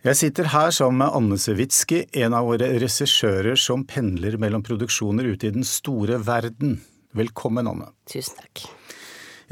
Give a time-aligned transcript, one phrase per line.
[0.00, 5.26] Jeg sitter her sammen med Anne Sewitsky, en av våre regissører som pendler mellom produksjoner
[5.28, 6.78] ute i den store verden.
[7.12, 7.90] Velkommen, Anne.
[8.08, 8.62] Tusen takk.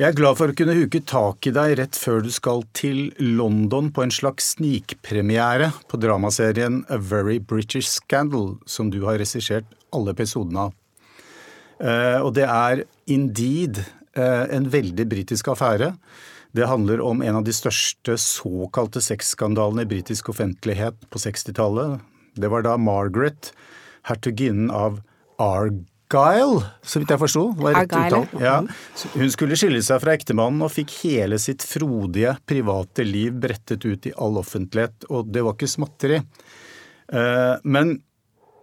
[0.00, 3.10] Jeg er glad for å kunne huke tak i deg rett før du skal til
[3.20, 9.68] London på en slags snikpremiere på dramaserien A Very British Scandal, som du har regissert
[9.92, 10.76] alle episodene av.
[11.76, 13.82] Eh, og det er indeed
[14.16, 15.92] eh, en veldig britisk affære.
[16.56, 21.98] Det handler om en av de største såkalte sexskandalene i britisk offentlighet på 60-tallet.
[22.38, 23.52] Det var da Margaret,
[24.08, 25.00] hertuginnen av
[25.42, 27.44] Argyle, så vidt jeg forsto.
[28.40, 28.56] Ja.
[29.14, 34.08] Hun skulle skille seg fra ektemannen og fikk hele sitt frodige private liv brettet ut
[34.08, 36.22] i all offentlighet, og det var ikke småtteri.
[37.12, 37.98] Eh, men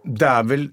[0.06, 0.66] det er vel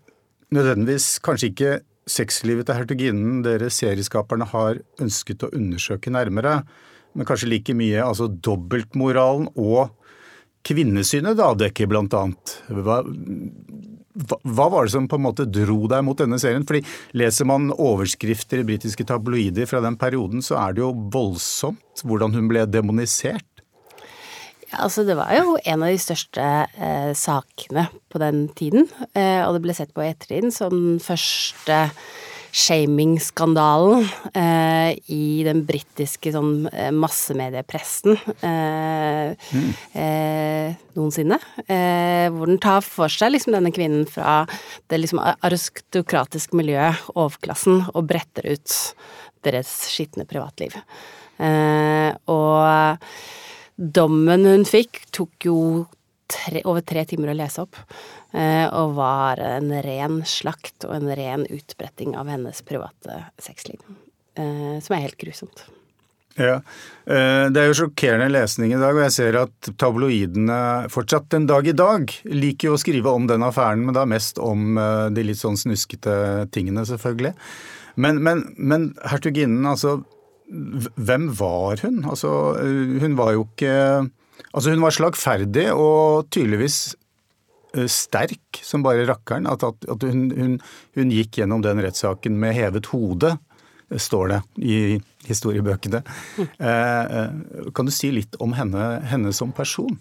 [0.54, 1.76] nødvendigvis kanskje ikke
[2.10, 6.60] sexlivet til hertuginnen dere serieskaperne har ønsket å undersøke nærmere
[7.14, 9.94] men kanskje like mye altså dobbeltmoralen og
[10.64, 12.58] kvinnesynet det avdekker, blant annet.
[12.72, 13.02] Hva,
[14.14, 16.66] hva, var det som på en måte dro deg mot denne serien?
[16.68, 16.84] Fordi
[17.18, 22.38] Leser man overskrifter i britiske tabloider fra den perioden, så er det jo voldsomt hvordan
[22.38, 23.48] hun ble demonisert.
[24.74, 29.58] Altså Det var jo en av de største eh, sakene på den tiden, eh, og
[29.58, 31.84] det ble sett på i ettertiden som den første
[32.54, 34.04] shaming-skandalen
[34.38, 38.14] eh, i den britiske sånn eh, massemediepressen
[38.46, 39.72] eh, mm.
[39.98, 41.40] eh, noensinne.
[41.66, 44.44] Eh, hvor den tar for seg liksom denne kvinnen fra
[44.92, 48.78] det liksom aristokratiske miljøet, overklassen, og bretter ut
[49.44, 50.78] deres skitne privatliv.
[51.42, 53.10] Eh, og
[53.98, 55.58] dommen hun fikk, tok jo
[56.30, 57.78] tre, over tre timer å lese opp.
[58.34, 63.82] Eh, og var en ren slakt og en ren utbretting av hennes private sexliv.
[64.36, 65.66] Eh, som er helt grusomt.
[66.36, 66.62] Ja,
[67.06, 71.46] eh, Det er jo sjokkerende lesning i dag, og jeg ser at tabloidene fortsatt den
[71.46, 74.76] dag i dag liker jo å skrive om den affæren, men da mest om
[75.14, 77.36] de litt sånn snuskete tingene, selvfølgelig.
[77.96, 80.04] Men, men, men hertuginnen, altså
[80.54, 82.04] Hvem var hun?
[82.06, 82.60] Altså,
[83.00, 84.12] hun var jo ikke
[84.54, 86.94] Altså, hun var slagferdig og tydeligvis
[87.74, 89.48] Eh, sterk som bare rakkeren.
[89.50, 90.60] At, at, at hun, hun,
[90.98, 93.34] hun, gikk gjennom den rettssaken med hevet hode,
[93.90, 94.78] eh, står det i
[95.28, 96.04] historiebøkene.
[96.38, 96.50] Mm.
[96.70, 99.98] Eh, kan du si litt om henne, henne som person?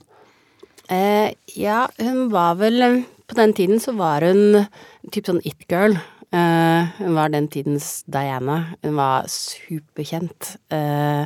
[0.93, 4.67] Eh, ja, hun var vel På den tiden så var hun
[5.15, 5.95] typ sånn it-girl.
[6.37, 8.75] Eh, hun var den tidens Diana.
[8.83, 10.57] Hun var superkjent.
[10.69, 11.25] Eh,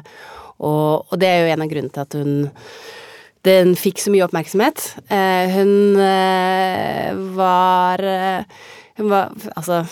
[0.59, 2.37] og, og det er jo en av grunnene til at hun
[3.47, 4.83] den fikk så mye oppmerksomhet.
[5.13, 9.85] Eh, hun eh, var eh, Hun var Altså,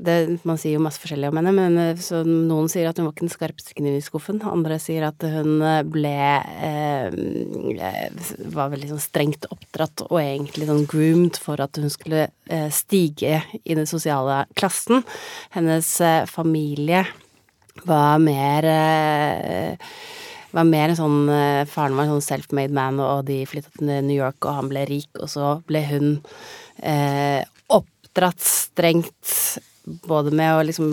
[0.00, 1.76] det, man sier jo masse forskjellig om henne, men
[2.48, 4.40] noen sier at hun var ikke den skarpeste kniven i skuffen.
[4.48, 5.58] Andre sier at hun
[5.92, 6.12] ble
[6.68, 7.08] eh,
[8.54, 13.42] Var veldig sånn strengt oppdratt og egentlig sånn groomed for at hun skulle eh, stige
[13.64, 15.04] i den sosiale klassen.
[15.56, 17.04] Hennes eh, familie
[17.88, 19.90] var mer eh,
[20.56, 23.90] var mer en sånn eh, Faren var en sånn self-made man, og de flytta til
[24.06, 26.12] New York, og han ble rik, og så ble hun
[26.82, 29.60] eh, oppdratt strengt
[30.06, 30.90] både med å liksom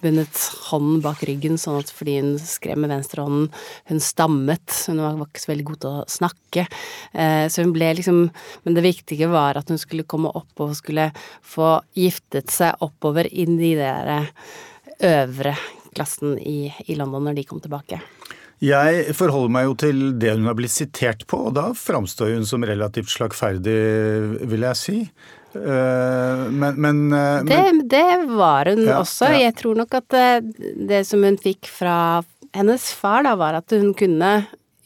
[0.00, 3.50] bundet hånden bak ryggen, sånn at fordi hun skrev med venstrehånden
[3.90, 6.66] Hun stammet, hun var ikke så veldig god til å snakke.
[7.12, 8.22] Eh, så hun ble liksom
[8.64, 11.10] Men det viktige var at hun skulle komme opp og skulle
[11.42, 14.32] få giftet seg oppover inn i det der
[15.10, 15.56] øvre
[15.96, 18.00] klassen i, i London når de kom tilbake.
[18.60, 22.44] Jeg forholder meg jo til det hun har blitt sitert på, og da framstår hun
[22.48, 23.76] som relativt slagferdig,
[24.50, 24.96] vil jeg si.
[25.54, 29.30] Men, men, men, eh, det, det, var hun ja, også.
[29.32, 29.46] Ja.
[29.48, 30.26] Jeg tror nok at det,
[30.60, 32.20] eh, det, som hun fikk fra
[32.54, 34.34] hennes far, da, var at hun kunne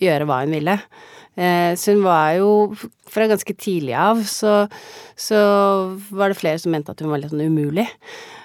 [0.03, 0.79] gjøre hva hun ville.
[1.35, 2.51] Så hun var jo
[3.11, 4.69] Fra ganske tidlig av så,
[5.19, 5.39] så
[6.15, 7.89] var det flere som mente at hun var litt sånn umulig.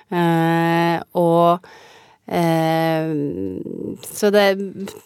[0.09, 1.85] Og Eh,
[2.29, 4.43] så det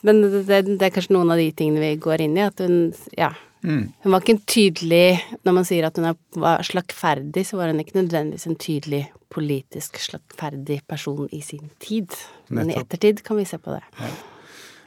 [0.04, 2.94] Men det, det, er kanskje noen av de tingene vi går inn i, at hun
[3.18, 3.32] Ja.
[3.64, 3.94] Mm.
[4.04, 7.80] Hun var ikke en tydelig Når man sier at hun var slagferdig, så var hun
[7.80, 12.12] ikke nødvendigvis en tydelig politisk slagferdig person i sin tid.
[12.54, 13.82] Men i ettertid kan vi se på det.
[13.98, 14.12] Ja.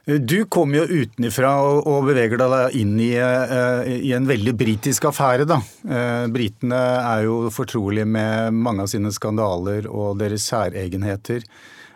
[0.07, 5.49] Du kommer jo utenifra og beveger deg inn i, eh, i, en veldig britisk affære,
[5.51, 5.57] da.
[5.83, 11.43] Eh, britene er jo fortrolige med mange av sine skandaler og deres særegenheter.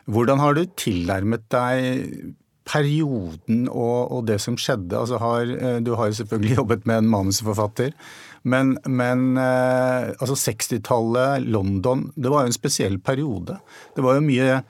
[0.08, 2.34] Hvordan har du tilnærmet deg
[2.70, 4.96] perioden og, og, det som skjedde?
[4.96, 7.94] Altså har, eh, du har jo selvfølgelig jobbet med en manusforfatter.
[8.42, 13.58] Men, men eh, altså 60-tallet, London, det var jo en spesiell periode.
[13.96, 14.60] Det var jo mye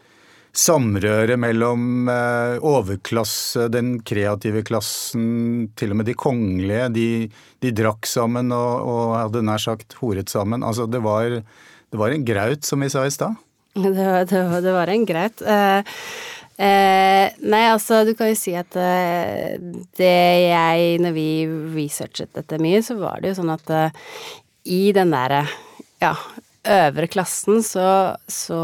[0.56, 6.88] samrøret mellom eh, overklasse, den kreative klassen, til og med de kongelige.
[6.96, 7.08] De,
[7.62, 10.66] de drakk sammen og, og, hadde nær sagt horet sammen.
[10.66, 13.38] Altså det var, det var en graut, som vi sa i stad.
[13.74, 15.42] Det, det, det, var en greit.
[15.46, 15.80] Uh,
[16.58, 19.54] uh, nei, altså du kan jo si at uh,
[19.98, 20.20] det
[20.50, 21.30] jeg Når vi
[21.76, 23.74] researchet dette mye, så var det jo sånn at
[24.70, 25.44] i den derre
[26.02, 26.12] ja,
[26.68, 28.58] øvre klassen så, så,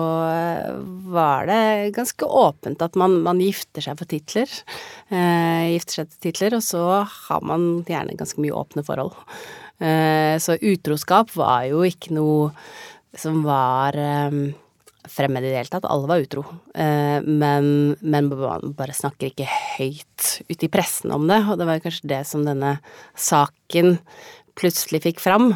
[1.07, 4.51] var det ganske åpent at man, man gifter seg for titler.
[5.09, 9.17] Gifter seg til titler, og så har man gjerne ganske mye åpne forhold.
[10.41, 12.53] Så utroskap var jo ikke noe
[13.17, 14.39] som var eh,
[15.11, 15.87] fremmed i det hele tatt.
[15.89, 16.45] Alle var utro.
[16.75, 17.69] Eh, men,
[18.01, 22.13] men man bare snakker ikke høyt ute i pressen om det, og det var kanskje
[22.15, 22.77] det som denne
[23.15, 23.97] saken
[24.57, 25.53] plutselig fikk fram.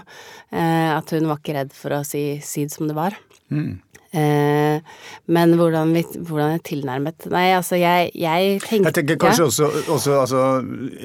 [0.52, 3.16] Eh, at hun var ikke redd for å si, si det som det var.
[3.50, 3.78] Mm.
[4.10, 4.82] Eh,
[5.30, 9.68] men hvordan, vi, hvordan jeg tilnærmet Nei, altså, jeg, jeg tenkte Jeg tenker kanskje også,
[9.86, 10.40] også altså,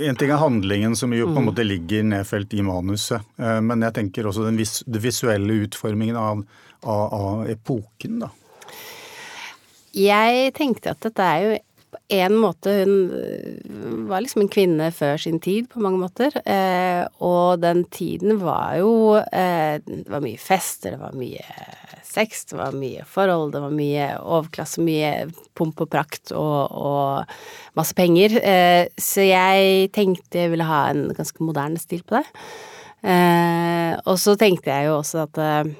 [0.08, 1.50] En ting er handlingen, som jo på en mm.
[1.52, 3.22] måte ligger nedfelt i manuset.
[3.38, 6.42] Eh, men jeg tenker også den vis, den visuelle utformingen av,
[6.86, 8.32] av, av epoken, da.
[9.96, 11.56] Jeg tenkte at dette er jo
[11.96, 16.36] på en måte Hun øh, var liksom en kvinne før sin tid på mange måter.
[16.44, 21.46] Eh, og den tiden var jo eh, Det var mye fester, det var mye
[22.04, 25.26] sex, det var mye forhold, det var mye overklasse, mye
[25.58, 28.38] pomp og prakt og, og masse penger.
[28.40, 32.26] Eh, så jeg tenkte jeg ville ha en ganske moderne stil på det.
[33.06, 35.74] Eh, og så tenkte jeg jo også at eh,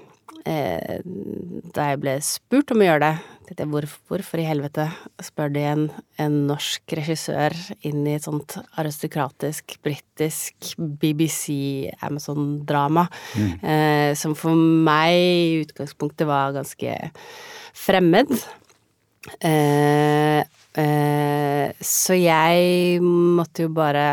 [0.46, 4.86] da jeg ble spurt om å gjøre det tenkte jeg, hvorfor, hvorfor i helvete
[5.24, 5.86] spør de en,
[6.22, 7.56] en, norsk regissør
[7.86, 13.06] inn i et sånt aristokratisk, britisk BBC Amazon-drama,
[13.36, 13.54] mm.
[13.62, 16.98] eh, som for meg i utgangspunktet var ganske
[17.76, 18.34] fremmed.
[19.42, 20.42] Eh,
[20.82, 24.04] eh, så jeg måtte jo bare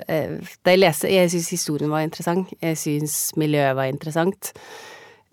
[0.00, 2.48] eh, Da jeg leste Jeg syns historien var interessant.
[2.56, 4.54] Jeg syns miljøet var interessant.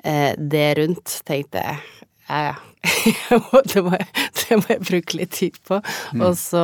[0.03, 1.79] Eh, det rundt tenkte jeg
[2.29, 2.55] ja, ja.
[3.73, 4.07] det, må jeg,
[4.37, 5.81] det, må jeg, bruke litt tid på.
[6.13, 6.21] Mm.
[6.27, 6.63] Og så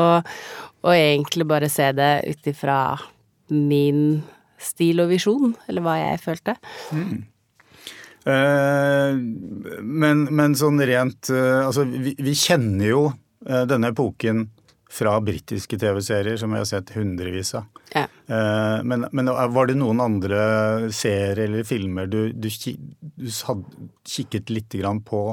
[0.86, 2.80] Og egentlig bare se det ut ifra
[3.50, 4.22] min
[4.62, 6.56] stil og visjon, eller hva jeg følte.
[6.94, 7.26] Mm.
[8.26, 9.18] Eh,
[9.82, 13.02] men, men, sånn rent eh, Altså, vi, vi kjenner jo
[13.46, 14.48] eh, denne epoken
[14.96, 17.66] fra britiske TV-serier som vi har sett hundrevis av.
[17.92, 18.06] Ja.
[18.06, 20.40] Eh, men, men, var det noen andre
[20.96, 24.78] serier eller filmer du, du, du hadde kikket litt
[25.10, 25.26] på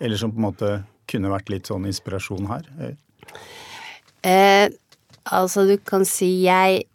[0.00, 0.72] eller som på en måte
[1.10, 2.66] kunne vært litt sånn inspirasjon her?
[4.24, 4.66] Eh,
[5.28, 6.86] altså, du kan si jeg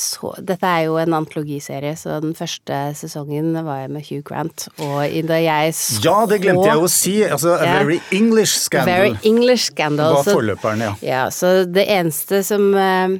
[0.00, 4.68] så Dette er jo en antologiserie, så den første sesongen var jeg med Hugh Grant.
[4.78, 7.16] Og da jeg så Ja, det glemte jeg å si!
[7.26, 8.94] Altså A Very English Scandal.
[8.94, 10.18] Very English Scandal.
[10.20, 10.94] Var forløperen, ja.
[11.04, 11.24] ja.
[11.34, 13.18] Så det eneste som eh,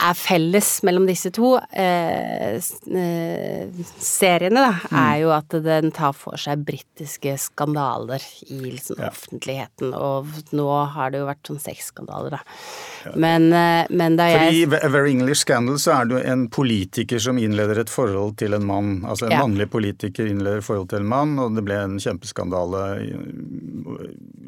[0.00, 4.98] er felles mellom disse to eh, eh, seriene, da, mm.
[5.02, 9.10] er jo at den tar for seg britiske skandaler i liksom, ja.
[9.10, 9.92] offentligheten.
[9.96, 12.56] Og nå har det jo vært sånn sexskandaler, da.
[13.04, 13.14] Ja.
[13.26, 16.46] Men, eh, men, da jeg For I Very English Scandal så er det jo en
[16.52, 18.94] politiker som innleder et forhold til en mann.
[19.04, 19.42] Altså en ja.
[19.44, 22.86] mannlig politiker innleder et forhold til en mann, og det ble en kjempeskandale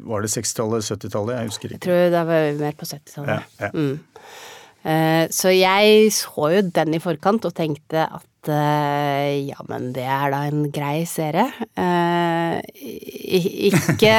[0.03, 1.37] Var det 60-tallet, 70-tallet?
[1.37, 1.79] Jeg husker ikke.
[1.79, 3.55] Jeg tror det var mer på 70-tallet.
[3.61, 3.71] Ja, ja.
[3.73, 4.52] Mm.
[4.83, 10.03] Eh, så jeg så jo den i forkant og tenkte at eh, ja, men det
[10.03, 11.47] er da en grei serie.
[11.79, 12.59] Eh,
[13.69, 14.17] ikke,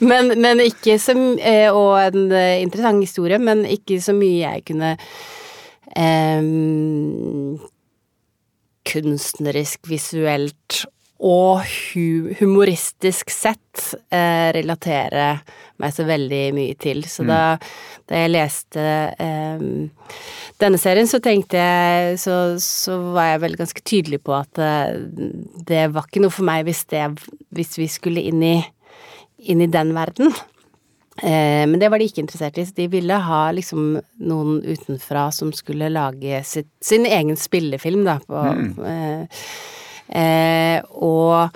[0.00, 2.32] men, men, ikke så Og en
[2.64, 4.94] interessant historie, men ikke så mye jeg kunne
[5.94, 7.60] um,
[8.88, 10.84] kunstnerisk, visuelt
[11.22, 11.62] og
[12.40, 15.28] humoristisk sett eh, relatere
[15.80, 17.04] meg så veldig mye til.
[17.08, 17.30] Så mm.
[17.30, 17.40] da,
[18.10, 18.86] da, jeg leste
[19.22, 19.62] eh,
[20.62, 24.96] denne serien, så tenkte jeg så, så, var jeg vel ganske tydelig på at eh,
[25.70, 27.06] det var ikke noe for meg hvis, det,
[27.54, 28.56] hvis vi skulle inn i,
[29.46, 30.34] inn i den verden.
[31.22, 32.66] Eh, men det var de ikke interessert i.
[32.66, 33.94] så De ville ha liksom
[34.26, 38.76] noen utenfra som skulle lage sitt, sin egen spillefilm, da, på mm.
[40.08, 41.50] Eh, Eh, og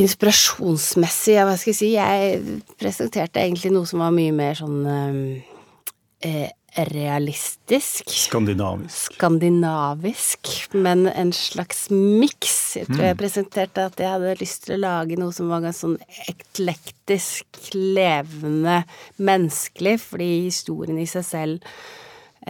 [0.00, 4.80] inspirasjonsmessig, ja, hva skal jeg si, jeg presenterte egentlig noe som var mye mer sånn
[4.86, 6.48] eh,
[6.86, 8.06] realistisk.
[8.14, 9.16] Skandinavisk.
[9.16, 12.76] Skandinavisk, men en slags miks.
[12.78, 13.22] Jeg tror jeg mm.
[13.24, 15.98] presenterte at jeg hadde lyst til å lage noe som var ganske sånn
[16.30, 18.84] eklektisk, levende,
[19.18, 21.74] menneskelig, fordi historien i seg selv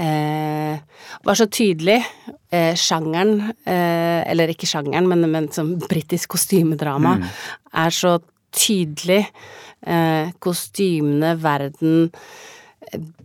[0.00, 2.00] eh, var så tydelig.
[2.50, 7.26] Eh, sjangeren, eh, eller ikke sjangeren, men, men som britisk kostymedrama, mm.
[7.84, 8.16] er så
[8.56, 9.24] tydelig.
[9.80, 12.10] Eh, kostymene, verden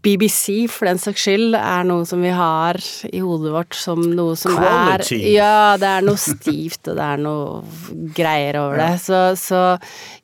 [0.05, 2.77] BBC, for den saks skyld, er noe som vi har
[3.09, 5.17] i hodet vårt som noe som Quality.
[5.17, 8.91] er Ja, det er noe stivt, og det er noe greier over det.
[9.01, 9.63] Så, så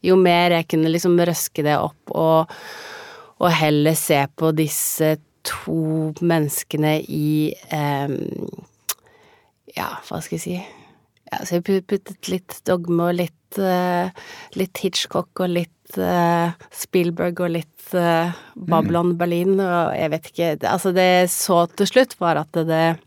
[0.06, 2.54] jo mer jeg kunne liksom røske det opp og,
[3.42, 8.18] og heller se på disse to menneskene i em,
[9.78, 10.56] Ja, hva skal jeg si?
[11.32, 14.10] Ja, Så jeg put- puttet litt dogme og litt, eh,
[14.60, 20.50] litt Hitchcock og litt eh, Spielberg og litt eh, Babylon Berlin og jeg vet ikke
[20.70, 22.98] Altså, det jeg så til slutt, var at det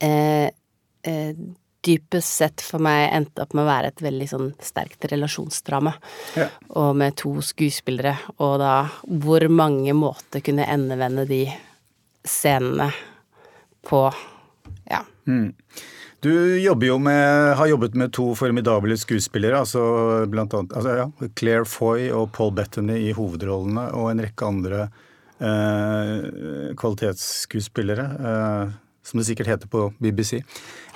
[0.00, 0.48] eh,
[1.04, 1.34] eh,
[1.88, 5.94] dypest sett for meg endte opp med å være et veldig sånn sterkt relasjonsdrama.
[6.38, 6.48] Ja.
[6.80, 8.74] Og med to skuespillere, og da
[9.08, 11.46] hvor mange måter kunne endevende de
[12.28, 12.92] scenene
[13.88, 14.08] på
[14.88, 15.04] Ja.
[16.20, 19.82] Du jobber jo med, har jobbet med to formidable skuespillere, altså
[20.26, 24.80] blant annet altså, ja, Claire Foy og Paul Bettany i hovedrollene, og en rekke andre
[25.38, 28.08] eh, kvalitetsskuespillere.
[28.32, 28.74] Eh,
[29.08, 30.42] som det sikkert heter på BBC.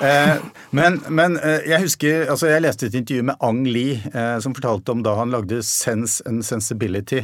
[0.05, 0.35] Eh,
[0.77, 4.55] men men eh, jeg husker altså Jeg leste et intervju med Ang Lee, eh, som
[4.57, 7.23] fortalte om da han lagde Sense and Sensibility.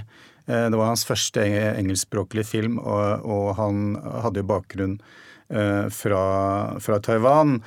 [0.48, 3.92] Eh, det var hans første eng- engelskspråklige film, og, og han
[4.24, 4.96] hadde jo bakgrunn
[5.52, 6.22] eh, fra,
[6.80, 7.58] fra Taiwan.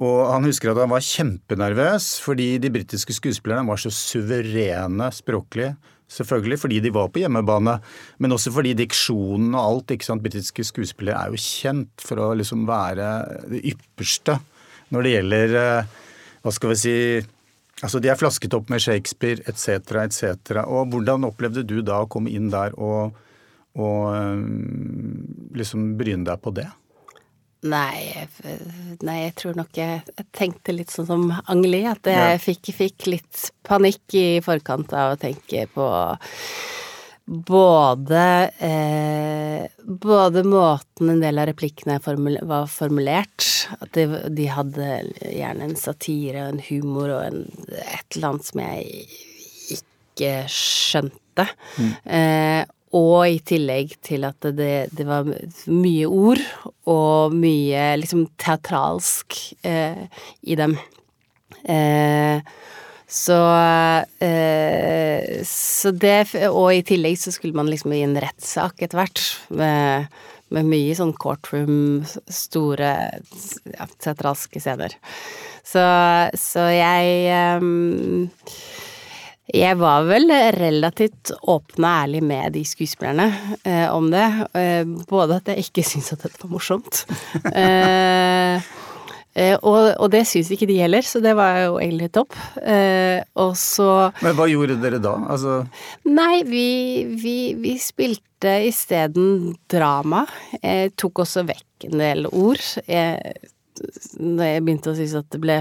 [0.00, 5.74] Og han husker at han var kjempenervøs fordi de britiske skuespillerne var så suverene språklig.
[6.10, 7.76] Selvfølgelig fordi de var på hjemmebane,
[8.18, 9.92] men også fordi diksjonen og alt.
[9.94, 13.10] ikke sant, Britiske skuespillere er jo kjent for å liksom være
[13.52, 14.40] det ypperste
[14.90, 15.98] når det gjelder eh,
[16.42, 16.96] Hva skal vi si
[17.80, 20.58] Altså, De er flasket opp med Shakespeare etc., etc.
[20.66, 23.14] Og hvordan opplevde du da å komme inn der og,
[23.80, 24.42] og eh,
[25.56, 26.66] liksom bryne deg på det?
[27.62, 28.14] Nei,
[29.04, 32.38] nei, jeg tror nok jeg, jeg tenkte litt sånn som Angeli, at jeg Ja.
[32.40, 35.84] fikk, fikk litt panikk i forkant av å tenke på
[37.30, 38.22] både
[38.58, 41.98] eh, Både måten en del av replikkene
[42.48, 43.44] var formulert,
[43.78, 44.88] at de, de hadde
[45.20, 47.44] gjerne en satire og en humor og en,
[47.76, 49.06] et eller annet som jeg
[49.76, 51.46] ikke skjønte.
[52.04, 52.64] Eh,
[52.96, 55.28] og i tillegg til at det, det var
[55.70, 56.40] mye ord
[56.90, 60.08] og mye liksom teatralsk eh,
[60.42, 60.74] i dem.
[61.70, 62.42] Eh,
[63.10, 63.38] så
[64.22, 69.22] eh, Så det Og i tillegg så skulle man liksom i en rettssak etter hvert,
[69.54, 70.06] med,
[70.50, 72.92] med mye sånn courtroom, store
[74.02, 74.94] teatralske scener.
[75.62, 75.82] Så,
[76.38, 77.66] så jeg eh,
[79.54, 83.26] jeg var vel relativt åpen og ærlig med de skuespillerne
[83.64, 84.26] eh, om det.
[84.56, 87.02] Eh, både at jeg ikke syntes at dette var morsomt.
[87.50, 88.56] Eh,
[89.34, 92.36] eh, og, og det syns ikke de heller, så det var jo egentlig topp.
[92.62, 95.16] Eh, og så Men hva gjorde dere da?
[95.34, 95.60] Altså,
[96.08, 96.66] Nei, vi,
[97.20, 100.26] vi, vi spilte isteden drama.
[100.60, 102.62] Jeg tok også vekk en del ord.
[102.86, 103.40] Jeg,
[104.20, 105.56] når jeg begynte å synes at det ble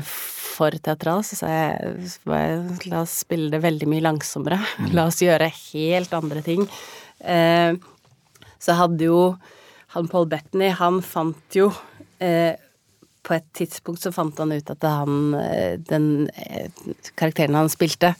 [0.59, 4.59] for teatral, så sa jeg la oss spille det veldig mye langsommere.
[4.97, 6.65] La oss gjøre helt andre ting.
[7.19, 7.75] Eh,
[8.59, 9.21] så hadde jo
[9.95, 11.69] han Paul Bettany, han fant jo
[12.21, 12.59] eh,
[13.25, 16.27] på et tidspunkt så fant han ut at han, eh, den
[17.19, 18.13] karakteren han spilte,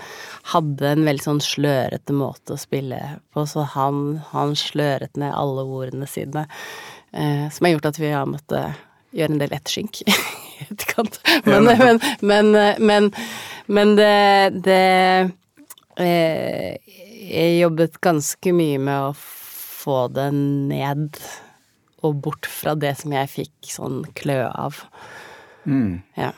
[0.54, 3.00] hadde en veldig sånn slørete måte å spille
[3.36, 6.48] på, så han, han sløret ned alle ordene sine.
[7.10, 8.78] Som har gjort at vi har måttet
[9.16, 10.16] gjøre en del etterskink i
[10.68, 11.20] etterkant.
[11.48, 12.52] Men, men, men,
[12.92, 13.12] men,
[13.68, 14.14] men det,
[14.66, 14.82] det
[16.00, 16.96] eh,
[17.30, 21.20] Jeg jobbet ganske mye med å få det ned
[22.06, 24.78] og bort fra det som jeg fikk sånn klø av.
[26.16, 26.32] Ja.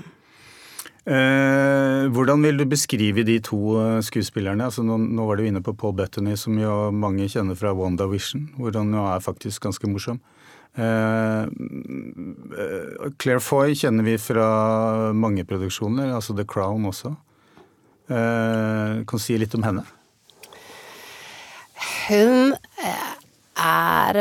[1.01, 4.68] Eh, hvordan vil du beskrive de to eh, skuespillerne?
[4.70, 8.51] Altså, nå, nå var du inne på Paul Bettany, som jo mange kjenner fra WandaVision,
[8.58, 10.22] hvor han jo er faktisk ganske morsom.
[10.78, 17.12] Eh, eh, Claire Foy kjenner vi fra mange produksjoner, altså The Crown også.
[18.12, 19.84] Eh, kan du si litt om henne?
[22.08, 22.56] Hun
[23.62, 24.18] er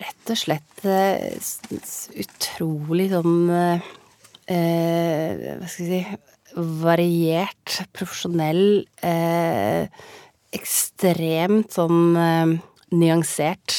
[0.00, 0.82] rett og slett
[2.18, 3.78] utrolig sånn Hva
[5.70, 6.02] skal jeg si
[6.52, 8.82] Variert, profesjonell,
[10.52, 12.02] ekstremt sånn
[12.92, 13.72] nyansert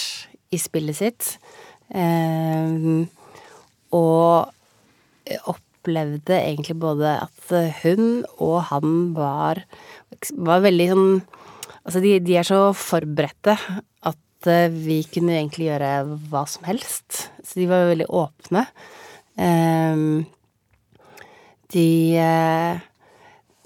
[0.53, 1.29] i spillet sitt.
[1.93, 3.05] Eh,
[3.93, 4.53] og
[5.51, 9.65] opplevde egentlig både at hun og han var,
[10.37, 11.09] var veldig sånn
[11.83, 13.57] Altså, de, de er så forberedte
[14.07, 15.89] at eh, vi kunne egentlig gjøre
[16.31, 17.25] hva som helst.
[17.43, 18.61] Så de var veldig åpne.
[19.35, 20.21] Ehm,
[21.75, 21.83] de
[22.23, 22.79] eh,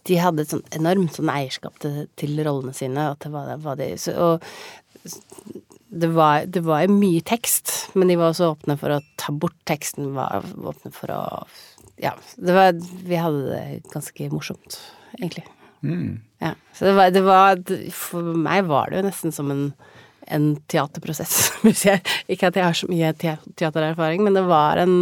[0.08, 3.76] de hadde et sånt enormt sånn eierskap til, til rollene sine, og til hva, hva
[3.80, 8.92] de så, Og det var, det var mye tekst, men de var også åpne for
[8.98, 11.22] å ta bort teksten, var åpne for å
[11.98, 14.80] Ja, det var Vi hadde det ganske morsomt,
[15.18, 15.46] egentlig.
[15.82, 16.20] Mm.
[16.44, 16.52] Ja.
[16.74, 17.62] Så det var, det var
[17.94, 19.70] For meg var det jo nesten som en
[20.28, 21.54] en teaterprosess.
[22.28, 24.98] Ikke at jeg har så mye teatererfaring, men det var en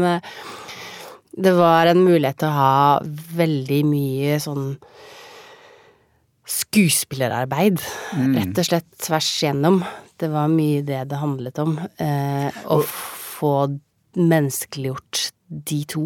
[1.34, 3.00] Det var en mulighet til å ha
[3.34, 4.76] veldig mye sånn
[6.46, 7.82] skuespillerarbeid,
[8.14, 8.36] Mm.
[8.38, 9.82] rett og slett tvers igjennom.
[10.20, 11.76] Det var mye det det handlet om.
[11.98, 13.54] Eh, å få
[14.16, 16.06] menneskeliggjort de to.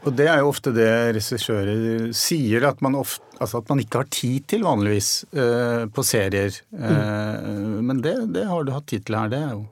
[0.00, 0.88] Og det er jo ofte det
[1.18, 6.04] regissører sier, at man, ofte, altså at man ikke har tid til vanligvis eh, på
[6.08, 6.56] serier.
[6.72, 7.50] Eh,
[7.84, 9.66] Men det, det har du hatt tid til her, det er jo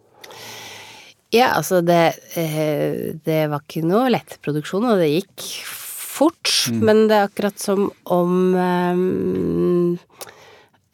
[1.32, 2.02] Ja, altså det
[2.40, 6.52] eh, Det var ikke noe lett produksjon, og det gikk fort.
[6.76, 9.98] Men det er akkurat som om eh,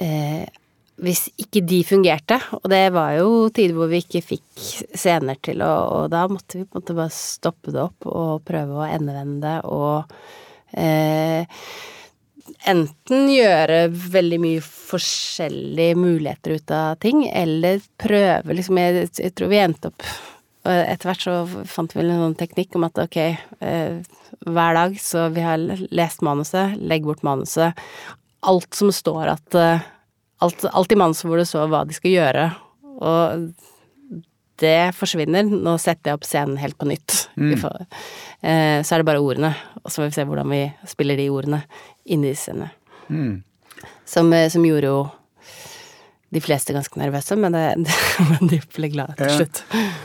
[0.06, 0.44] eh,
[1.02, 5.64] Hvis ikke de fungerte, og det var jo tider hvor vi ikke fikk scener til,
[5.66, 8.86] og, og da måtte vi på en måte bare stoppe det opp og prøve å
[8.86, 10.14] endevende det og
[10.78, 11.42] eh,
[12.70, 19.50] enten gjøre veldig mye forskjellige muligheter ut av ting, eller prøve liksom Jeg, jeg tror
[19.50, 20.06] vi endte opp
[20.64, 23.18] og Etter hvert så fant vi en sånn teknikk om at ok,
[23.68, 23.98] eh,
[24.48, 25.60] hver dag så vi har
[25.92, 27.76] lest manuset, legg bort manuset.
[28.48, 29.84] Alt som står at eh,
[30.44, 32.44] alt, alt i manns hvor det står hva de skal gjøre,
[33.04, 33.48] og
[34.62, 35.48] det forsvinner.
[35.48, 37.24] Nå setter jeg opp scenen helt på nytt.
[37.34, 37.86] Vi får,
[38.46, 41.28] eh, så er det bare ordene, og så må vi se hvordan vi spiller de
[41.34, 41.64] ordene
[42.04, 42.70] inn i scenene.
[43.08, 43.42] mm.
[44.06, 44.98] Som, eh, som gjorde jo
[46.34, 47.94] de fleste ganske nervøse, men, det,
[48.30, 49.60] men de ble glade til slutt.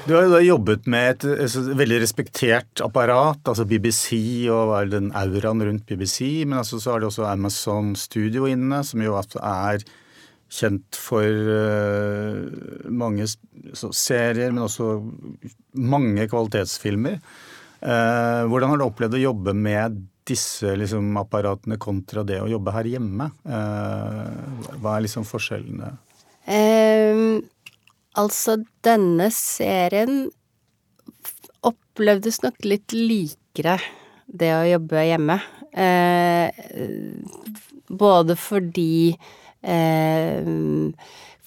[0.05, 4.19] Du har jo da jobbet med et, et et, veldig respektert apparat, altså BBC
[4.53, 9.01] og den auraen rundt BBC, men altså så har du også Amazon Studio inne, som
[9.01, 9.86] jo altså er
[10.50, 14.98] kjent for eh, mange serier, men også
[15.77, 17.20] mange kvalitetsfilmer.
[17.79, 22.73] Eh, hvordan har du opplevd å jobbe med disse liksom, apparatene kontra det å jobbe
[22.76, 23.30] her hjemme?
[23.45, 25.93] Eh, hva er liksom forskjellene?
[26.50, 27.41] Um,
[28.17, 30.28] altså, denne serien
[31.65, 33.78] opplevdes nok litt likere
[34.26, 35.38] det å jobbe hjemme.
[35.69, 36.50] Uh,
[37.89, 39.13] både fordi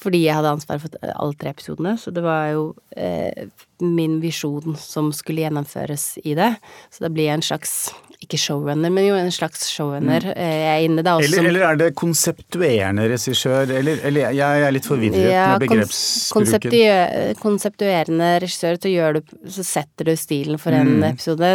[0.03, 2.63] fordi jeg hadde ansvar for alle tre episodene, så det var jo
[2.99, 3.45] eh,
[3.83, 6.49] min visjon som skulle gjennomføres i det.
[6.91, 7.75] Så da blir jeg en slags,
[8.23, 10.27] ikke showrunner, men jo en slags showrunner.
[10.27, 10.35] Mm.
[10.43, 13.71] Jeg er inne da også Eller, eller er det konseptuerende regissør?
[13.79, 16.35] Eller, eller jeg er litt forvirret med kons- begrepsbruken.
[16.43, 21.09] konseptue- konseptuerende regissør, så, gjør du, så setter du stilen for en Mm.
[21.13, 21.53] episode.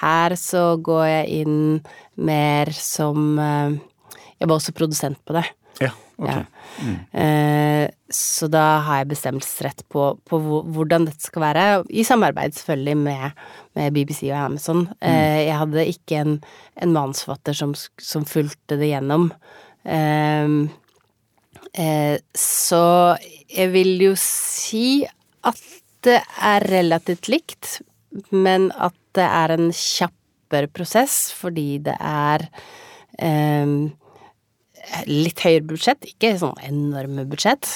[0.00, 1.80] Her så går jeg inn
[2.16, 3.78] mer som eh,
[4.38, 5.48] Jeg var også produsent på det.
[5.82, 6.28] Ja, ok.
[6.28, 6.42] Ja.
[7.20, 12.96] Eh, så da har jeg bestemmelsesrett på, på hvordan dette skal være, i samarbeid selvfølgelig
[13.02, 13.42] med,
[13.78, 14.86] med BBC og Amazon.
[15.04, 16.36] Eh, jeg hadde ikke en,
[16.82, 19.28] en manusforfatter som, som fulgte det gjennom.
[19.84, 20.54] Eh,
[21.84, 22.84] eh, så
[23.48, 25.02] jeg vil jo si
[25.46, 25.62] at
[26.06, 27.78] det er relativt likt,
[28.32, 32.46] men at det er en kjappere prosess fordi det er
[33.18, 33.72] eh,
[35.10, 37.68] litt høyere budsjett, ikke sånn enorme budsjett.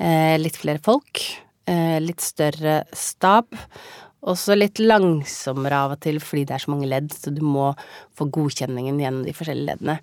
[0.00, 1.22] Eh, litt flere folk.
[1.70, 3.52] Eh, litt større stab.
[4.20, 7.70] Også litt langsommere av og til fordi det er så mange ledd, så du må
[8.18, 9.96] få godkjenningen gjennom de forskjellige leddene.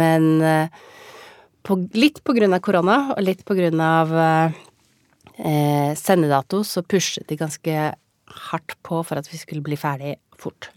[0.00, 0.80] Men eh,
[1.68, 4.58] på, litt på grunn av korona, og litt på grunn av eh,
[5.44, 7.78] eh, sendedato, så pushet de ganske
[8.48, 10.70] hardt på for at vi skulle bli ferdig fort.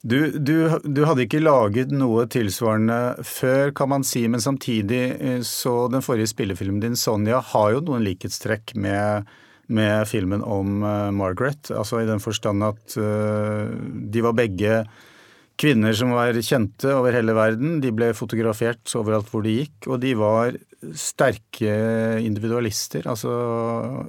[0.00, 5.42] Du, du, du hadde ikke laget noe tilsvarende før, kan man si, men samtidig eh,
[5.44, 9.28] så den forrige spillefilmen din, Sonja, har jo noen likhetstrekk med,
[9.68, 11.68] med filmen om uh, Margaret.
[11.74, 13.68] Altså i den forstand at uh,
[14.08, 14.80] de var begge
[15.60, 17.76] kvinner som var kjente over hele verden.
[17.84, 20.56] De ble fotografert overalt hvor de gikk, og de var
[20.96, 21.74] sterke
[22.24, 23.04] individualister.
[23.04, 23.34] Altså,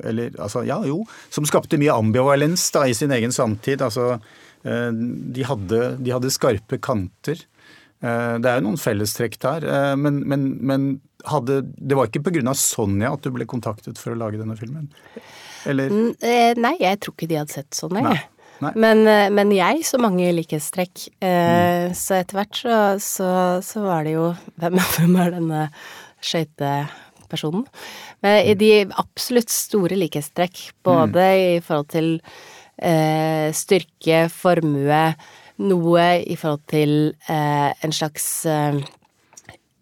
[0.08, 3.84] eller, altså, ja jo, som skapte mye ambivalens da, i sin egen samtid.
[3.84, 4.22] Altså,
[4.64, 7.40] de hadde, de hadde skarpe kanter.
[8.02, 10.90] Eh, Det er jo noen fellestrekk der, eh, men, men, men
[11.30, 12.54] hadde, det var ikke pga.
[12.58, 14.88] Sonja at du ble kontaktet for å lage denne filmen?
[15.70, 15.90] Eller?
[15.94, 18.02] Mm, eh, Nei, jeg tror ikke de hadde sett Sonja.
[18.02, 18.20] Nei,
[18.62, 18.72] nei.
[18.76, 21.08] Men, eh, men jeg så mange likhetstrekk.
[21.22, 23.30] Eh, Så etter hvert så, så,
[23.66, 25.62] så var det jo Hvem, hvem er denne
[26.22, 27.66] skøytepersonen?
[28.22, 28.72] Men i de
[29.02, 32.10] absolutt store likhetstrekk, både i forhold til
[32.82, 35.04] eh, styrke, formue,
[35.62, 36.94] noe i forhold til
[37.30, 38.82] eh, en slags eh,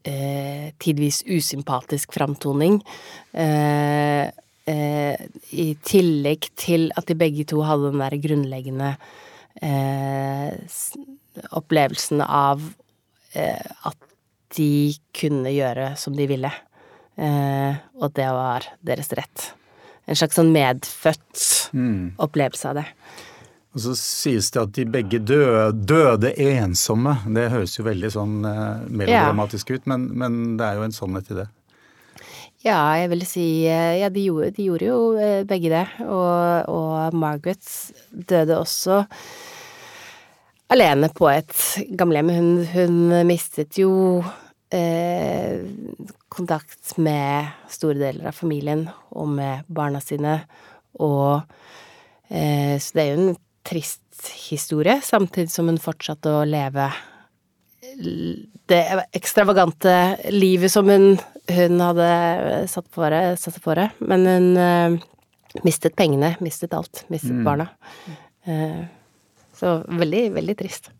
[0.09, 2.79] eh, tidvis usympatisk framtoning.
[3.33, 4.27] Eh,
[4.69, 8.93] eh, I tillegg til at de begge to hadde den der grunnleggende
[11.57, 12.61] opplevelsen av
[13.35, 14.05] at
[14.55, 16.51] de kunne gjøre som de ville.
[17.99, 19.49] og det var deres rett.
[20.09, 21.43] En slags sånn medfødt
[21.77, 22.15] mm.
[22.25, 22.87] opplevelse av det.
[23.77, 27.19] Og så sies det at de begge døde, døde ensomme.
[27.29, 29.77] Det høres jo veldig sånn eh, melodramatisk ja.
[29.77, 31.45] ut, men, men, det er jo en sannhet i det.
[32.65, 35.85] Ja, jeg vil si eh, Ja, de gjorde, de gjorde jo eh, begge det.
[36.07, 37.69] Og, og, Margaret
[38.09, 39.03] døde også
[40.73, 41.53] alene på et
[42.01, 42.33] gamlehjem.
[42.33, 43.93] Hun, hun mistet jo
[44.75, 45.61] eh,
[46.29, 50.41] kontakt med store deler av familien og med barna sine.
[50.99, 51.41] Og
[52.29, 54.01] eh, Så det er jo en trist
[54.49, 56.89] historie, samtidig som hun fortsatte å leve
[58.69, 58.81] det
[59.17, 59.93] ekstravagante
[60.33, 61.13] livet som hun,
[61.49, 62.09] hun hadde
[62.69, 63.87] satt på det.
[63.99, 64.99] Men hun eh,
[65.65, 67.05] mistet pengene, mistet alt.
[67.09, 67.43] Mistet mm.
[67.47, 67.69] barna.
[68.47, 68.85] Uh,
[69.57, 70.91] så veldig, veldig trist.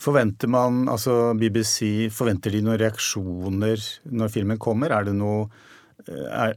[0.00, 3.82] Forventer man, altså BBC, forventer de noen reaksjoner
[4.16, 4.94] når filmen kommer?
[4.96, 5.50] Er det noe
[6.08, 6.54] er,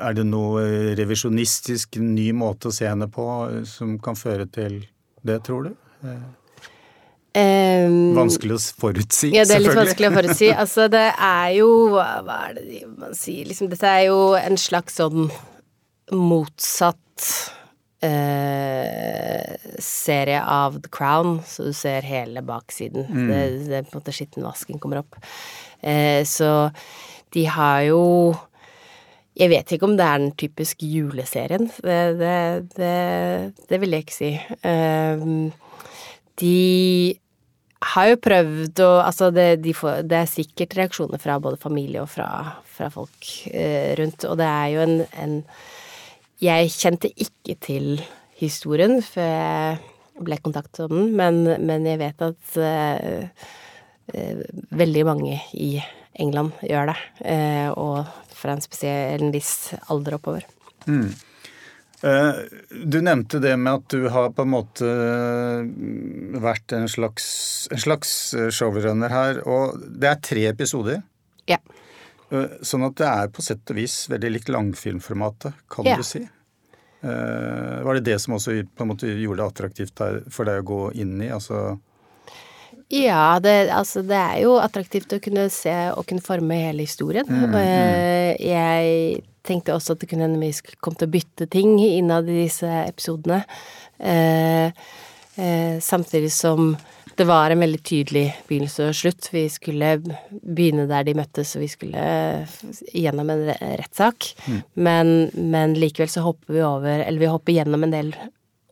[0.00, 0.62] er, det noe
[0.98, 3.24] revisjonistisk, ny måte å se henne på
[3.68, 4.80] som kan føre til
[5.22, 5.74] det, tror du?
[7.32, 9.38] Um, vanskelig å forutsi, selvfølgelig.
[9.38, 10.50] ja, det er litt vanskelig å forutsi.
[10.64, 13.46] Altså, det er jo Hva er det man sier?
[13.48, 15.30] Liksom, dette er jo en slags sånn
[16.12, 17.30] motsatt
[18.04, 23.06] uh, serie av The Crown, så du ser hele baksiden.
[23.08, 23.28] Mm.
[23.28, 25.18] Det, det, på en måte skittenvasken kommer opp.
[25.82, 26.70] Uh, så
[27.32, 28.02] de har jo
[29.32, 31.70] jeg vet ikke om det er den typisk juleserien.
[31.80, 32.36] Det, det,
[32.76, 32.96] det,
[33.70, 34.32] det vil jeg ikke si.
[34.60, 35.48] Uh,
[36.42, 36.58] de
[37.92, 42.02] har jo prøvd å Altså, det, de får, det, er sikkert reaksjoner fra både familie
[42.02, 42.28] og fra,
[42.76, 45.38] fra folk uh, rundt, og det er jo en, en,
[46.42, 47.88] Jeg kjente ikke til
[48.40, 53.26] historien før jeg ble kontaktet om den, men, men jeg vet at uh,
[54.12, 54.40] uh,
[54.74, 55.76] veldig mange i
[56.20, 56.96] England gjør det,
[57.80, 58.02] og
[58.36, 60.44] fra en spesiell en viss alder oppover.
[60.84, 61.08] Mm.
[62.84, 64.90] Du nevnte det med at du har på en måte
[66.44, 67.24] vært en slags,
[67.72, 68.12] en slags
[68.52, 71.00] showrunner her, og det er tre episoder.
[71.48, 71.56] Ja.
[72.64, 75.98] Sånn at det er på sett og vis veldig likt langfilmformatet, kan ja.
[76.00, 76.22] du si.
[77.02, 80.80] Var det det som også på en måte gjorde det attraktivt for deg å gå
[81.02, 81.32] inn i?
[81.34, 81.74] altså
[82.92, 87.24] ja, det, altså, det er jo attraktivt å kunne se og kunne forme hele historien.
[87.24, 87.54] Mm, mm.
[87.56, 90.50] Eh, jeg tenkte også at det kunne hende vi
[90.84, 93.40] kom til å bytte ting innad i disse episodene.
[93.96, 94.68] Eh,
[95.40, 96.74] eh, samtidig som
[97.16, 99.28] det var en veldig tydelig begynnelse og slutt.
[99.32, 99.94] Vi skulle
[100.30, 102.04] begynne der de møttes, og vi skulle
[102.92, 103.44] gjennom en
[103.80, 104.32] rettssak.
[104.46, 104.60] Mm.
[104.88, 108.14] Men, men, likevel så hopper vi over Eller vi hopper gjennom en del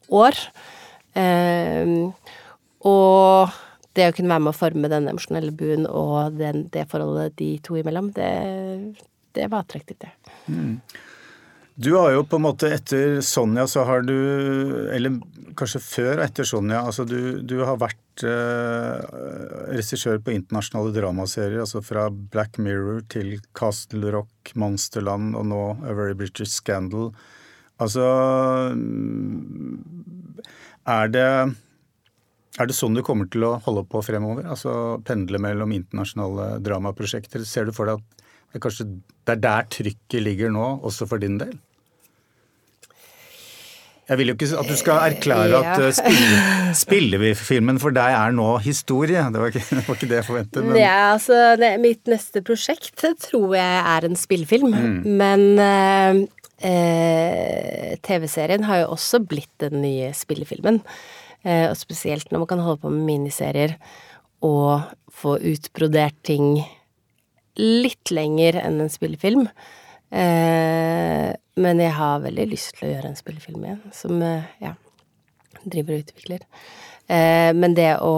[0.08, 0.38] år.
[1.18, 1.96] Eh,
[2.88, 3.60] og
[3.98, 7.52] det å kunne være med å forme den emosjonelle buen og den, det forholdet de
[7.64, 8.30] to imellom, det,
[9.36, 10.12] det var attraktivt, det.
[10.46, 10.78] Mm.
[11.80, 14.16] Du har jo på en måte etter Sonja så har du
[14.92, 15.14] Eller
[15.56, 16.82] kanskje før og etter Sonja.
[16.84, 19.00] Altså du, du har vært eh,
[19.72, 21.62] regissør på internasjonale dramaserier.
[21.62, 27.10] Altså fra Black Mirror til Castle Rock, Monsterland og nå A Very British Scandal.
[27.80, 28.04] Altså
[30.84, 31.26] Er det
[32.60, 34.44] er det sånn du kommer til å holde på fremover?
[34.52, 37.44] Altså pendle mellom internasjonale dramaprosjekter?
[37.48, 38.88] Ser du for deg at det, er kanskje,
[39.24, 41.56] det er der trykket ligger nå, også for din del?
[44.10, 46.40] Jeg vil jo ikke at du skal erklære at uh, spille,
[46.84, 49.22] spillefilmen for deg er nå historie.
[49.30, 50.66] Det var ikke det, var ikke det jeg forventet.
[50.66, 50.80] Men...
[50.80, 54.74] Ja, altså, det, mitt neste prosjekt tror jeg er en spillefilm.
[54.74, 55.00] Mm.
[55.22, 56.20] Men eh,
[56.66, 60.82] uh, TV-serien har jo også blitt den nye spillefilmen.
[61.42, 63.78] Eh, og spesielt når man kan holde på med miniserier
[64.44, 66.60] og få utbrodert ting
[67.60, 69.46] litt lenger enn en spillefilm.
[70.10, 74.74] Eh, men jeg har veldig lyst til å gjøre en spillefilm igjen, som eh, ja,
[75.64, 76.46] driver og utvikler.
[77.10, 78.14] Men det å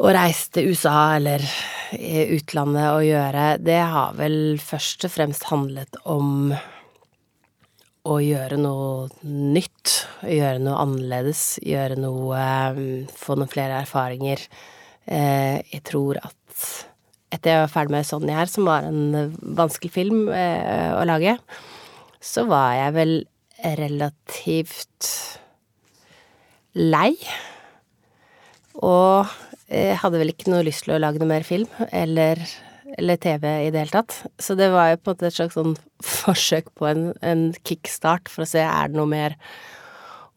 [0.00, 1.44] å reise til USA eller
[2.32, 6.52] utlandet og gjøre, det har vel først og fremst handlet om
[8.08, 12.44] å gjøre noe nytt, gjøre noe annerledes, gjøre noe
[12.76, 14.40] um, Få noen flere erfaringer.
[15.04, 16.64] Eh, jeg tror at
[17.30, 21.36] etter jeg var ferdig med Sonny her, som var en vanskelig film eh, å lage,
[22.20, 23.14] så var jeg vel
[23.60, 25.08] relativt
[26.78, 27.12] lei
[28.80, 29.30] Og
[29.70, 32.40] jeg hadde vel ikke noe lyst til å lage noe mer film, eller,
[32.98, 34.16] eller TV i det hele tatt.
[34.40, 35.76] Så det var jo på en måte et slags sånn
[36.22, 39.36] forsøk på en, en kickstart for å se er det noe mer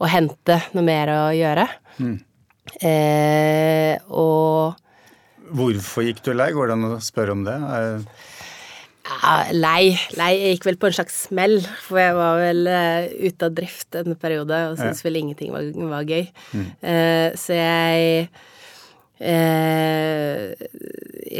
[0.03, 1.65] å hente, noe mer å gjøre.
[1.97, 2.15] Mm.
[2.83, 4.82] Eh, og
[5.51, 6.51] Hvorfor gikk du lei?
[6.55, 7.57] Går det an å spørre om det?
[9.03, 9.93] Ja, lei.
[10.15, 10.31] Lei.
[10.39, 13.99] Jeg gikk vel på en slags smell, for jeg var vel uh, ute av drift
[13.99, 15.07] en periode og syntes ja.
[15.09, 16.25] vel ingenting var, var gøy.
[16.55, 16.67] Mm.
[16.79, 18.27] Uh, så jeg
[19.23, 20.45] uh,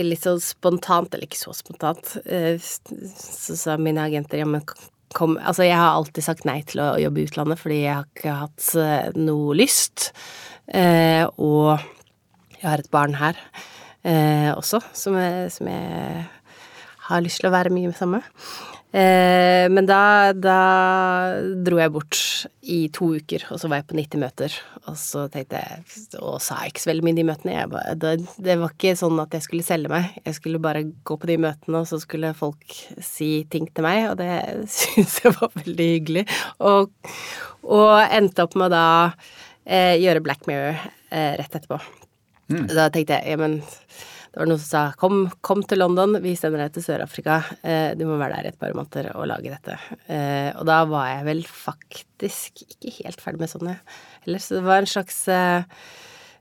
[0.04, 4.64] Litt sånn spontant, eller ikke så spontant, så sa mine agenter ja, men
[5.14, 8.08] kom Altså, jeg har alltid sagt nei til å jobbe i utlandet fordi jeg har
[8.10, 8.70] ikke hatt
[9.20, 10.10] noe lyst.
[11.38, 11.68] og
[12.58, 13.38] jeg har et barn her
[14.04, 16.26] også, som jeg, som jeg
[17.08, 18.46] har lyst til å være mye sammen med.
[18.94, 20.58] Eh, men da, da,
[21.66, 22.20] dro jeg bort
[22.70, 24.58] i to uker, og så var jeg på 90 møter.
[24.84, 27.64] Og så tenkte jeg Og sa ikke så veldig mye de møtene.
[27.72, 30.14] Bare, det, det, var ikke sånn at jeg skulle selge meg.
[30.22, 34.12] Jeg skulle bare gå på de møtene, og så skulle folk si ting til meg,
[34.12, 34.30] og det
[34.78, 36.28] syns jeg var veldig hyggelig.
[36.62, 36.94] Og,
[37.66, 38.88] og endte opp med å da
[39.66, 41.82] eh, gjøre Black Mirror eh, rett etterpå.
[42.52, 42.66] Mm.
[42.72, 43.60] Da tenkte jeg jamen,
[44.34, 47.92] det var noen som sa kom, kom til London, vi sender deg til Sør-Afrika, eh,
[47.94, 49.78] du må være der i et par måneder og lage dette.
[50.10, 53.76] Eh, og da var jeg vel faktisk ikke helt ferdig med sånne
[54.26, 55.86] heller, så det var en slags eh,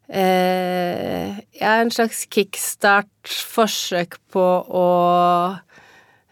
[0.08, 4.46] eh Ja, en slags kickstart-forsøk på
[4.80, 4.88] å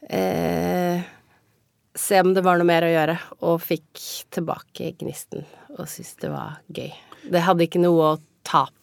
[0.08, 1.04] eh,
[1.92, 5.44] se om det var noe mer å gjøre, og fikk tilbake gnisten
[5.76, 6.90] og syntes det var gøy.
[7.30, 8.79] Det hadde ikke noe å tape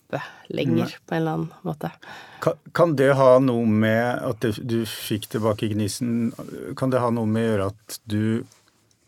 [0.47, 1.91] lenger, på en eller annen måte.
[2.39, 6.31] Kan, kan det ha noe med at du fikk tilbake gnisten
[6.77, 8.21] Kan det ha noe med å gjøre at du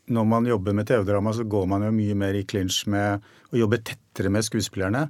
[0.10, 3.22] Når man jobber med TV-drama, så går man jo mye mer i clinch med
[3.54, 5.04] å jobbe tettere med skuespillerne.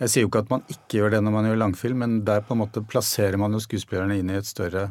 [0.00, 2.40] Jeg sier jo ikke at man ikke gjør det når man gjør langfilm, men der
[2.44, 4.86] på en måte plasserer man jo skuespillerne inn i et større,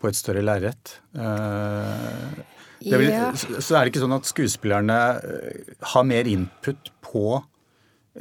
[0.00, 0.94] på et større lerret.
[1.16, 2.36] Uh,
[2.84, 3.32] ja.
[3.34, 7.24] Så er det ikke sånn at skuespillerne eh, har mer input på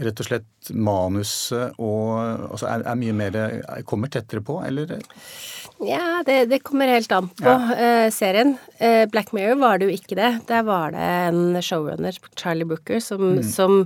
[0.04, 2.12] rett og slett manuset og
[2.52, 3.38] altså er, er, mye mer
[3.88, 4.98] Kommer tettere på, eller?
[5.86, 8.06] Ja, det, det kommer helt an på ja.
[8.06, 8.56] uh, serien.
[8.82, 10.32] Uh, Black Mirror var det jo ikke det.
[10.50, 13.44] Der var det en showrunner, Charlie Booker, som, mm.
[13.46, 13.84] som,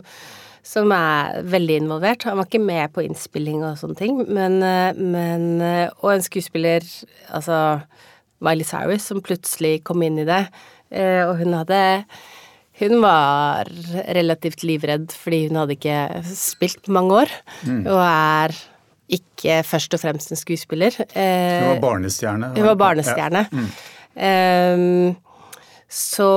[0.64, 2.28] som er veldig involvert.
[2.30, 5.50] Han var ikke med på innspilling og sånne ting, men, uh, men
[6.00, 6.86] Og en skuespiller,
[7.30, 7.82] altså
[8.42, 10.46] Miley Cyrus, som plutselig kom inn i det.
[10.92, 11.78] og hun hadde
[12.82, 13.70] hun var
[14.18, 17.34] relativt livredd fordi hun hadde ikke spilt på mange år,
[17.68, 17.82] mm.
[17.86, 18.56] og er
[19.12, 20.96] ikke først og fremst en skuespiller.
[20.96, 22.54] hun var barnestjerne.
[22.56, 23.46] Hun var barnestjerne.
[23.52, 23.58] Ja.
[23.58, 23.72] Mm.
[24.12, 25.16] Um,
[25.92, 26.32] så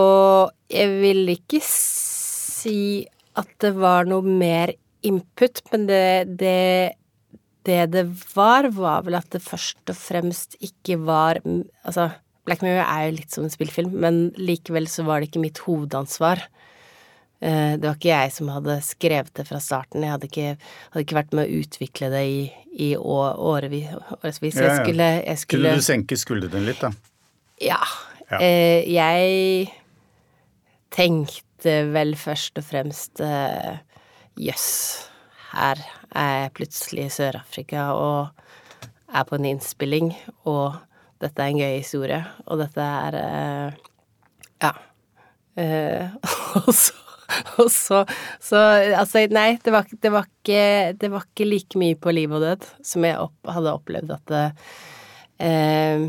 [0.71, 3.07] jeg vil ikke si
[3.39, 4.75] at det var noe mer
[5.07, 6.05] input, men det,
[6.41, 6.95] det
[7.65, 8.05] det det
[8.35, 12.11] var, var vel at det først og fremst ikke var Altså,
[12.45, 15.63] Black Mirror er jo litt som en spillfilm, men likevel så var det ikke mitt
[15.65, 16.43] hovedansvar.
[17.45, 20.05] Eh, det var ikke jeg som hadde skrevet det fra starten.
[20.05, 20.51] Jeg hadde ikke,
[20.93, 22.43] hadde ikke vært med å utvikle det i,
[22.87, 23.91] i årevis.
[24.21, 24.61] årevis.
[24.61, 26.93] Jeg skulle, jeg skulle Kunne du senke skuldrene litt, da?
[27.65, 27.81] Ja.
[28.29, 28.39] ja.
[28.41, 29.73] Eh, jeg
[30.95, 33.75] tenkte vel først og fremst eh,
[34.37, 35.11] jøss, yes,
[35.55, 35.81] her
[36.15, 38.43] er jeg plutselig i Sør-Afrika og
[39.15, 40.11] er på en innspilling,
[40.51, 40.75] og
[41.25, 43.81] dette er en gøy historie, og dette er uh,
[44.65, 44.75] Ja.
[45.55, 46.15] Uh,
[46.65, 47.05] og så
[47.59, 48.03] og så,
[48.43, 48.61] så
[48.99, 52.45] Altså, nei, det var, det, var ikke, det var, ikke, like mye på liv og
[52.45, 54.45] død som jeg opp, hadde opplevd at det,
[55.49, 56.07] eh,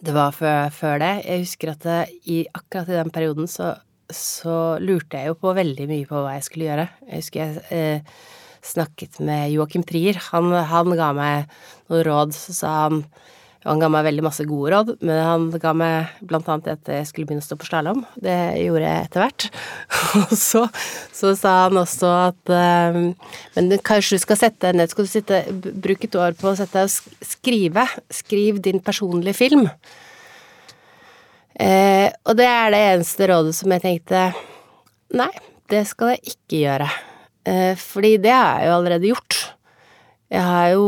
[0.00, 1.14] det var før, før, det.
[1.26, 3.74] Jeg husker at det, i, akkurat i den perioden så,
[4.08, 6.86] så, lurte jeg jo på veldig mye på hva jeg skulle gjøre.
[7.08, 8.14] Jeg husker jeg eh,
[8.64, 10.20] snakket med Joakim Trier.
[10.30, 13.04] Han, han ga meg noen råd, så sa han
[13.66, 17.08] han ga meg veldig masse gode råd, men han ga meg blant annet at jeg
[17.10, 18.06] skulle begynne å stå på slalåm.
[18.16, 19.46] Det gjorde jeg etter hvert.
[20.22, 20.62] Og så,
[21.12, 22.52] så, sa han også at
[22.96, 23.10] um,
[23.56, 26.56] Men kanskje du skal sette deg ned, skal du sitte, bruke et år på å
[26.56, 27.84] sette deg og skrive.
[28.22, 29.68] Skriv din personlige film.
[31.60, 34.30] Eh, og det er det eneste rådet som jeg tenkte
[35.18, 35.32] Nei,
[35.68, 36.86] det skal jeg ikke gjøre.
[37.44, 39.40] Eh, fordi det har jeg jo allerede gjort.
[40.30, 40.86] Jeg har jo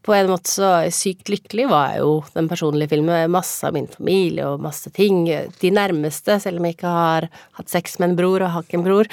[0.00, 3.32] på en måte så sykt lykkelig var jeg jo den personlige filmen.
[3.32, 5.26] Masse av min familie og masse ting.
[5.60, 7.26] De nærmeste, selv om jeg ikke har
[7.58, 9.10] hatt sex med en bror og har ikke en bror,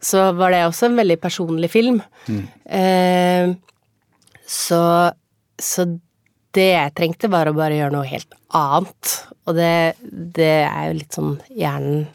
[0.00, 2.00] så var det også en veldig personlig film.
[2.30, 2.46] Mm.
[2.80, 3.52] Eh,
[4.48, 4.84] så,
[5.60, 5.86] så
[6.56, 9.12] det jeg trengte, var å bare gjøre noe helt annet.
[9.44, 9.74] Og det,
[10.40, 12.06] det er jo litt sånn hjernen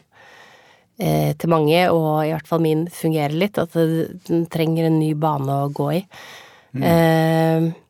[0.98, 3.78] eh, til mange, og i hvert fall min fungerer litt, at
[4.26, 6.02] den trenger en ny bane å gå i.
[6.76, 6.86] Mm.
[6.86, 7.82] Eh,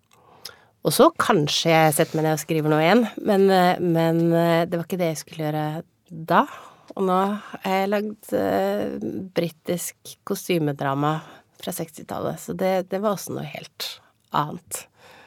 [0.87, 4.67] og så kanskje jeg setter meg ned og skriver noe igjen, men, eh, men, eh,
[4.71, 5.67] det var ikke det jeg skulle gjøre
[6.11, 6.47] da.
[6.95, 8.95] Og nå har jeg lagd eh,
[9.35, 11.17] britisk kostymedrama
[11.59, 13.89] fra 60-tallet, så det, det, var også noe helt
[14.31, 14.85] annet.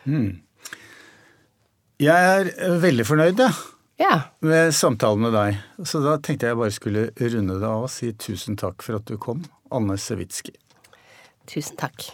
[0.08, 0.40] Mm.
[2.00, 3.60] Jeg er veldig fornøyd, jeg.
[4.00, 4.14] Ja.
[4.40, 5.60] Med samtalen med deg.
[5.84, 9.12] Så da tenkte jeg bare skulle runde det av og si tusen takk for at
[9.12, 9.44] du kom,
[9.76, 10.56] Anne Sewitsky.
[11.52, 12.08] Tusen takk.